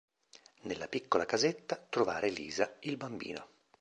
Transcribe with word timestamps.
Nella 0.61 0.87
piccola 0.87 1.27
casetta; 1.27 1.75
trovare 1.75 2.25
Elisa, 2.29 2.75
il 2.79 2.97
bambino. 2.97 3.47